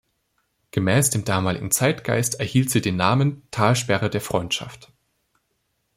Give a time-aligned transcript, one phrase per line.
[0.71, 4.91] Gemäß dem damaligen Zeitgeist erhielt sie den Namen „Talsperre der Freundschaft“.